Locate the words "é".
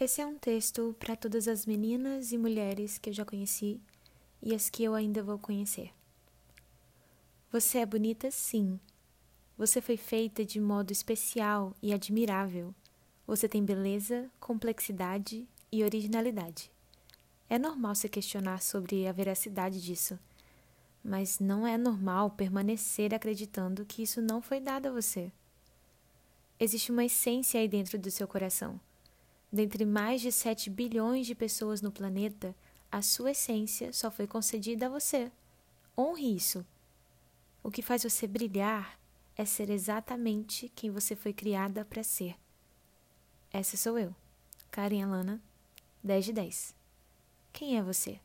0.22-0.26, 7.80-7.84, 17.46-17.58, 21.66-21.76, 39.36-39.44, 47.76-47.82